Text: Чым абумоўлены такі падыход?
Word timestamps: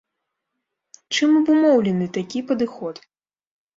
Чым 1.17 1.37
абумоўлены 1.41 2.05
такі 2.17 2.39
падыход? 2.53 2.95